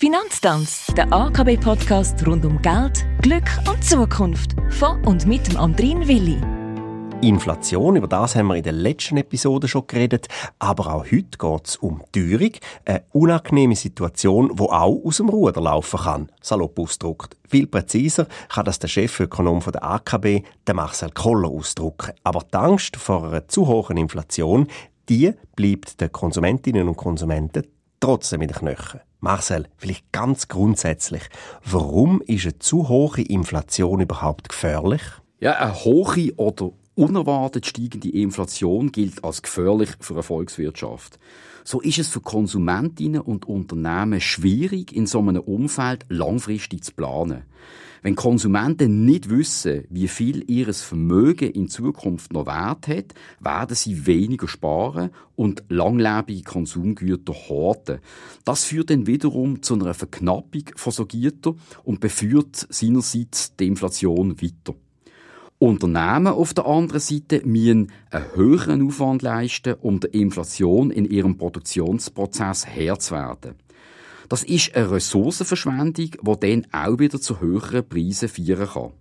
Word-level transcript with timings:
Finanztanz, 0.00 0.86
der 0.96 1.12
AKB-Podcast 1.12 2.24
rund 2.24 2.44
um 2.44 2.62
Geld, 2.62 3.04
Glück 3.20 3.50
und 3.68 3.82
Zukunft. 3.82 4.54
Von 4.70 5.04
und 5.04 5.26
mit 5.26 5.48
dem 5.48 5.56
Andrin 5.56 6.06
Willi. 6.06 6.40
Inflation, 7.20 7.96
über 7.96 8.06
das 8.06 8.36
haben 8.36 8.46
wir 8.46 8.54
in 8.54 8.62
der 8.62 8.74
letzten 8.74 9.16
Episode 9.16 9.66
schon 9.66 9.88
geredet, 9.88 10.28
aber 10.60 10.94
auch 10.94 11.04
heute 11.06 11.36
geht 11.36 11.66
es 11.66 11.76
um 11.78 12.04
Teuerung, 12.12 12.52
eine 12.84 13.02
unangenehme 13.10 13.74
Situation, 13.74 14.52
wo 14.54 14.66
auch 14.66 15.04
aus 15.04 15.16
dem 15.16 15.30
Ruder 15.30 15.62
laufen 15.62 15.98
kann, 15.98 16.32
salopp 16.40 16.78
ausdruckt. 16.78 17.36
Viel 17.48 17.66
präziser 17.66 18.28
kann 18.50 18.66
das 18.66 18.78
der 18.78 18.86
Chefökonom 18.86 19.58
der 19.66 19.82
AKB, 19.82 20.44
der 20.68 20.74
Marcel 20.76 21.10
Koller, 21.10 21.48
ausdrücken. 21.48 22.12
Aber 22.22 22.44
die 22.44 22.56
Angst 22.56 22.94
vor 22.94 23.24
einer 23.24 23.48
zu 23.48 23.66
hohen 23.66 23.96
Inflation, 23.96 24.68
die 25.08 25.32
bleibt 25.56 26.00
den 26.00 26.12
Konsumentinnen 26.12 26.86
und 26.86 26.96
Konsumenten 26.96 27.66
trotzdem 27.98 28.42
in 28.42 28.48
den 28.48 28.58
Knöcheln. 28.58 29.00
Marcel, 29.20 29.66
vielleicht 29.76 30.12
ganz 30.12 30.48
grundsätzlich, 30.48 31.22
warum 31.64 32.20
ist 32.22 32.44
eine 32.44 32.58
zu 32.58 32.88
hohe 32.88 33.20
Inflation 33.20 34.00
überhaupt 34.00 34.48
gefährlich? 34.48 35.02
Ja, 35.40 35.52
eine 35.58 35.74
hohe 35.74 36.32
oder 36.36 36.70
unerwartet 36.98 37.64
steigende 37.64 38.10
Inflation 38.10 38.90
gilt 38.90 39.22
als 39.22 39.42
gefährlich 39.42 39.90
für 40.00 40.14
eine 40.14 40.22
Volkswirtschaft. 40.24 41.18
So 41.64 41.80
ist 41.80 41.98
es 41.98 42.08
für 42.08 42.20
Konsumentinnen 42.20 43.20
und 43.20 43.46
Unternehmen 43.46 44.20
schwierig, 44.20 44.92
in 44.92 45.06
so 45.06 45.20
einem 45.20 45.40
Umfeld 45.42 46.04
langfristig 46.08 46.82
zu 46.82 46.92
planen. 46.92 47.44
Wenn 48.02 48.16
Konsumenten 48.16 49.04
nicht 49.04 49.28
wissen, 49.30 49.84
wie 49.90 50.08
viel 50.08 50.48
ihres 50.50 50.82
Vermögen 50.82 51.50
in 51.50 51.68
Zukunft 51.68 52.32
noch 52.32 52.46
wert 52.46 52.88
hat, 52.88 53.14
werden 53.40 53.76
sie 53.76 54.06
weniger 54.06 54.48
sparen 54.48 55.10
und 55.36 55.64
langlebige 55.68 56.42
Konsumgüter 56.42 57.32
horten. 57.32 57.98
Das 58.44 58.64
führt 58.64 58.90
dann 58.90 59.06
wiederum 59.06 59.62
zu 59.62 59.74
einer 59.74 59.94
Verknappung 59.94 60.64
von 60.74 60.92
so 60.92 61.06
Gütern 61.06 61.60
und 61.84 62.00
beführt 62.00 62.66
seinerseits 62.70 63.54
die 63.56 63.66
Inflation 63.66 64.40
weiter. 64.40 64.74
Unternehmen 65.60 66.28
auf 66.28 66.54
der 66.54 66.66
anderen 66.66 67.00
Seite 67.00 67.42
müssen 67.44 67.90
einen 68.10 68.36
höheren 68.36 68.86
Aufwand 68.86 69.22
leisten, 69.22 69.74
um 69.80 69.98
der 69.98 70.14
Inflation 70.14 70.92
in 70.92 71.04
ihrem 71.04 71.36
Produktionsprozess 71.36 72.66
Herr 72.66 73.00
zu 73.00 73.14
werden. 73.14 73.56
Das 74.28 74.44
ist 74.44 74.76
eine 74.76 74.92
Ressourcenverschwendung, 74.92 76.10
die 76.10 76.40
dann 76.40 76.66
auch 76.70 76.98
wieder 77.00 77.20
zu 77.20 77.40
höheren 77.40 77.88
Preisen 77.88 78.28
führen 78.28 78.68
kann. 78.68 78.92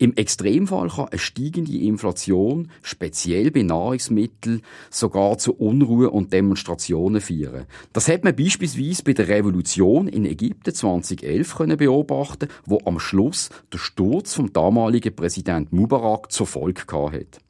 Im 0.00 0.16
Extremfall 0.16 0.88
kann 0.88 1.08
eine 1.08 1.18
steigende 1.18 1.76
Inflation, 1.76 2.70
speziell 2.80 3.50
bei 3.50 3.60
Nahrungsmitteln, 3.60 4.62
sogar 4.88 5.36
zu 5.36 5.52
Unruhe 5.52 6.08
und 6.08 6.32
Demonstrationen 6.32 7.20
führen. 7.20 7.66
Das 7.92 8.08
hat 8.08 8.24
man 8.24 8.34
beispielsweise 8.34 9.04
bei 9.04 9.12
der 9.12 9.28
Revolution 9.28 10.08
in 10.08 10.24
Ägypten 10.24 10.72
2011 10.74 11.54
können 11.54 11.76
beobachten, 11.76 12.48
wo 12.64 12.80
am 12.86 12.98
Schluss 12.98 13.50
der 13.74 13.76
Sturz 13.76 14.32
vom 14.32 14.54
damaligen 14.54 15.14
Präsident 15.14 15.70
Mubarak 15.70 16.32
zur 16.32 16.46
Folge 16.46 16.80
hatte. 16.90 17.49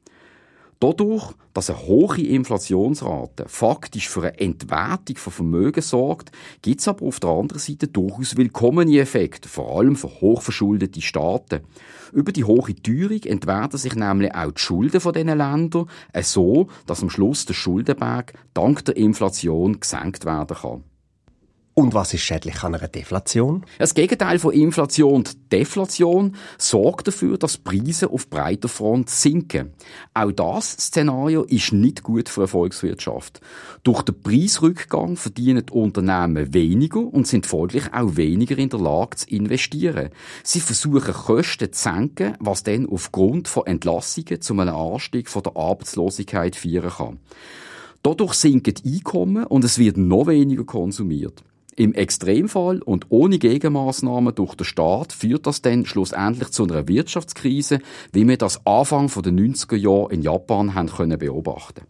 Dadurch, 0.83 1.34
dass 1.53 1.69
eine 1.69 1.86
hohe 1.86 2.23
Inflationsrate 2.23 3.45
faktisch 3.47 4.09
für 4.09 4.23
eine 4.23 4.41
Entwertung 4.41 5.19
von 5.19 5.31
Vermögen 5.31 5.83
sorgt, 5.83 6.33
gibt 6.62 6.81
es 6.81 6.89
aber 6.89 7.05
auf 7.05 7.20
der 7.20 7.28
anderen 7.28 7.61
Seite 7.61 7.87
durchaus 7.87 8.39
willkommene 8.39 8.98
Effekte, 8.98 9.47
vor 9.47 9.77
allem 9.77 9.95
für 9.95 10.09
hochverschuldete 10.09 11.03
Staaten. 11.03 11.61
Über 12.14 12.33
die 12.33 12.45
hohe 12.45 12.75
Teuerung 12.75 13.22
entwerten 13.25 13.77
sich 13.77 13.95
nämlich 13.95 14.34
auch 14.34 14.53
die 14.53 14.61
Schulden 14.61 15.03
von 15.03 15.12
diesen 15.12 15.37
Ländern, 15.37 15.87
so 16.22 16.69
dass 16.87 17.03
am 17.03 17.11
Schluss 17.11 17.44
der 17.44 17.53
Schuldenberg 17.53 18.33
dank 18.55 18.83
der 18.87 18.97
Inflation 18.97 19.81
gesenkt 19.81 20.25
werden 20.25 20.56
kann. 20.56 20.84
Und 21.81 21.95
was 21.95 22.12
ist 22.12 22.20
schädlich 22.20 22.62
an 22.62 22.75
einer 22.75 22.89
Deflation? 22.89 23.64
Das 23.78 23.95
Gegenteil 23.95 24.39
von 24.39 24.53
Inflation, 24.53 25.25
die 25.25 25.48
Deflation, 25.48 26.37
sorgt 26.59 27.09
dafür, 27.09 27.39
dass 27.39 27.56
Preise 27.56 28.11
auf 28.11 28.28
breiter 28.28 28.69
Front 28.69 29.09
sinken. 29.09 29.72
Auch 30.12 30.31
das 30.31 30.72
Szenario 30.72 31.43
ist 31.44 31.72
nicht 31.72 32.03
gut 32.03 32.28
für 32.28 32.43
eine 32.43 32.49
Volkswirtschaft. 32.49 33.41
Durch 33.82 34.03
den 34.03 34.21
Preisrückgang 34.21 35.16
verdienen 35.16 35.65
die 35.65 35.72
Unternehmen 35.72 36.53
weniger 36.53 37.00
und 37.00 37.27
sind 37.27 37.47
folglich 37.47 37.84
auch 37.94 38.15
weniger 38.15 38.59
in 38.59 38.69
der 38.69 38.78
Lage 38.78 39.16
zu 39.16 39.31
investieren. 39.31 40.10
Sie 40.44 40.60
versuchen 40.60 41.15
Kosten 41.15 41.72
zu 41.72 41.83
senken, 41.83 42.37
was 42.41 42.62
dann 42.62 42.91
aufgrund 42.91 43.49
von 43.49 43.65
Entlassungen 43.65 44.43
zu 44.43 44.53
einem 44.53 44.75
Anstieg 44.75 45.31
von 45.31 45.44
der 45.44 45.56
Arbeitslosigkeit 45.56 46.56
führen 46.56 46.91
kann. 46.91 47.21
Dadurch 48.03 48.34
sinken 48.34 48.75
die 48.75 48.97
Einkommen 48.97 49.47
und 49.47 49.65
es 49.65 49.78
wird 49.78 49.97
noch 49.97 50.27
weniger 50.27 50.65
konsumiert. 50.65 51.43
Im 51.80 51.94
Extremfall 51.94 52.82
und 52.82 53.06
ohne 53.08 53.38
Gegenmaßnahmen 53.38 54.34
durch 54.34 54.54
den 54.54 54.66
Staat 54.66 55.14
führt 55.14 55.46
das 55.46 55.62
dann 55.62 55.86
schlussendlich 55.86 56.50
zu 56.50 56.64
einer 56.64 56.86
Wirtschaftskrise, 56.86 57.78
wie 58.12 58.28
wir 58.28 58.36
das 58.36 58.66
Anfang 58.66 59.06
der 59.06 59.32
90er 59.32 59.76
Jahre 59.76 60.12
in 60.12 60.20
Japan 60.20 60.74
haben 60.74 60.91
können 60.91 61.18
beobachten. 61.18 61.86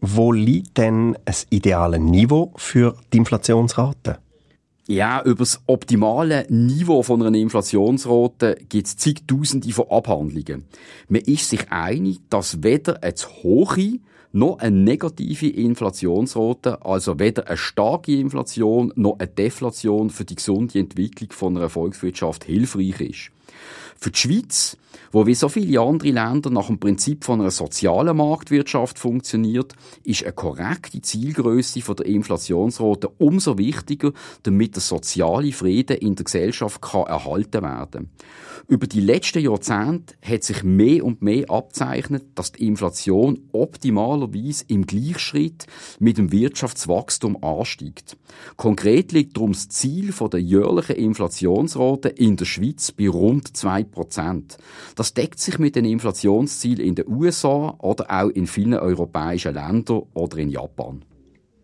Wo 0.00 0.30
liegt 0.30 0.78
denn 0.78 1.18
ein 1.24 1.34
ideales 1.50 1.98
Niveau 1.98 2.52
für 2.54 2.94
die 3.12 3.16
Inflationsrate? 3.16 4.18
Ja, 4.92 5.22
über 5.24 5.38
das 5.38 5.62
optimale 5.68 6.44
Niveau 6.50 7.02
von 7.02 7.22
einer 7.22 7.38
Inflationsrate 7.38 8.58
gibt 8.68 8.86
es 8.86 8.98
zigtausende 8.98 9.72
von 9.72 9.88
Abhandlungen. 9.88 10.66
Man 11.08 11.22
ist 11.22 11.48
sich 11.48 11.72
einig, 11.72 12.18
dass 12.28 12.62
weder 12.62 13.02
eine 13.02 13.14
zu 13.14 13.26
hohe 13.42 14.00
noch 14.32 14.58
eine 14.58 14.76
negative 14.76 15.48
Inflationsrate, 15.48 16.84
also 16.84 17.18
weder 17.18 17.48
eine 17.48 17.56
starke 17.56 18.14
Inflation 18.14 18.92
noch 18.94 19.18
eine 19.18 19.28
Deflation 19.28 20.10
für 20.10 20.26
die 20.26 20.34
gesunde 20.34 20.80
Entwicklung 20.80 21.32
von 21.32 21.56
einer 21.56 21.70
Volkswirtschaft 21.70 22.44
hilfreich 22.44 23.00
ist. 23.00 23.30
Für 23.98 24.10
die 24.10 24.18
Schweiz, 24.18 24.76
wo 25.10 25.26
wie 25.26 25.34
so 25.34 25.48
viele 25.48 25.80
andere 25.80 26.10
Länder 26.10 26.50
nach 26.50 26.66
dem 26.66 26.78
Prinzip 26.78 27.24
von 27.24 27.40
einer 27.40 27.50
sozialen 27.50 28.16
Marktwirtschaft 28.16 28.98
funktioniert, 28.98 29.74
ist 30.04 30.24
eine 30.24 30.32
korrekte 30.32 31.00
Zielgröße 31.00 31.80
der 31.94 32.06
Inflationsrate 32.06 33.08
umso 33.18 33.58
wichtiger, 33.58 34.12
damit 34.42 34.74
der 34.74 34.82
soziale 34.82 35.52
Frieden 35.52 35.98
in 35.98 36.14
der 36.14 36.24
Gesellschaft 36.24 36.80
kann 36.80 37.06
erhalten 37.06 37.62
werden. 37.62 38.10
Über 38.68 38.86
die 38.86 39.00
letzten 39.00 39.42
Jahrzehnte 39.42 40.14
hat 40.22 40.44
sich 40.44 40.62
mehr 40.62 41.04
und 41.04 41.20
mehr 41.20 41.50
abzeichnet, 41.50 42.24
dass 42.36 42.52
die 42.52 42.66
Inflation 42.66 43.40
optimalerweise 43.52 44.64
im 44.68 44.86
Gleichschritt 44.86 45.66
mit 45.98 46.16
dem 46.16 46.30
Wirtschaftswachstum 46.30 47.42
ansteigt. 47.42 48.16
Konkret 48.56 49.12
liegt 49.12 49.36
darum 49.36 49.52
das 49.52 49.68
Ziel 49.68 50.12
der 50.12 50.40
jährlichen 50.40 50.96
Inflationsrate 50.96 52.08
in 52.08 52.36
der 52.36 52.44
Schweiz 52.44 52.92
bei 52.92 53.08
rund 53.08 53.56
zwei 53.56 53.81
Prozent. 53.90 54.58
Das 54.96 55.14
deckt 55.14 55.38
sich 55.38 55.58
mit 55.58 55.76
den 55.76 55.84
Inflationszielen 55.84 56.86
in 56.86 56.94
den 56.94 57.08
USA 57.08 57.74
oder 57.78 58.06
auch 58.10 58.28
in 58.28 58.46
vielen 58.46 58.74
europäischen 58.74 59.54
Ländern 59.54 60.02
oder 60.14 60.38
in 60.38 60.50
Japan. 60.50 61.04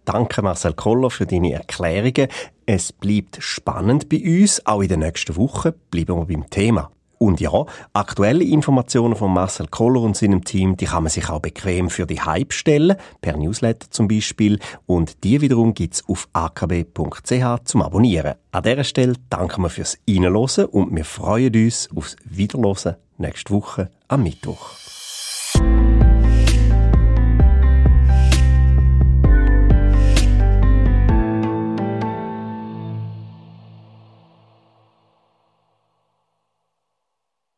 Danke 0.05 0.41
Marcel 0.41 0.73
Koller 0.73 1.11
für 1.11 1.27
deine 1.27 1.53
Erklärungen. 1.53 2.29
Es 2.65 2.93
bleibt 2.93 3.37
spannend 3.41 4.09
bei 4.09 4.23
uns. 4.23 4.65
Auch 4.65 4.81
in 4.81 4.89
den 4.89 5.01
nächsten 5.01 5.37
Wochen 5.37 5.73
bleiben 5.91 6.17
wir 6.17 6.25
beim 6.25 6.49
Thema. 6.49 6.91
Und 7.19 7.41
ja, 7.41 7.67
aktuelle 7.93 8.45
Informationen 8.45 9.17
von 9.17 9.33
Marcel 9.33 9.67
Koller 9.67 10.01
und 10.01 10.17
seinem 10.17 10.45
Team, 10.45 10.77
die 10.77 10.87
kann 10.87 11.03
man 11.03 11.11
sich 11.11 11.29
auch 11.29 11.41
bequem 11.41 11.91
für 11.91 12.07
die 12.07 12.21
Hype 12.21 12.53
stellen, 12.53 12.97
per 13.21 13.37
Newsletter 13.37 13.91
zum 13.91 14.09
Beispiel. 14.09 14.59
Und 14.87 15.25
die 15.25 15.41
wiederum 15.41 15.75
gibt's 15.75 16.05
auf 16.09 16.29
akb.ch 16.33 17.65
zum 17.65 17.83
Abonnieren. 17.83 18.35
An 18.53 18.63
dieser 18.63 18.85
Stelle 18.85 19.15
danken 19.31 19.63
wir 19.63 19.71
fürs 19.71 19.99
Reinhören 20.09 20.67
und 20.67 20.95
wir 20.95 21.05
freuen 21.05 21.55
uns 21.55 21.89
aufs 21.95 22.17
Wiederhören 22.25 22.97
nächste 23.19 23.53
Woche 23.53 23.91
am 24.09 24.23
Mittwoch. 24.23 24.98